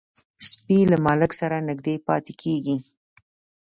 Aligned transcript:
سپي 0.47 0.77
له 0.91 0.97
مالک 1.05 1.31
سره 1.41 1.65
نږدې 1.69 1.95
پاتې 2.07 2.33
کېږي. 2.41 2.77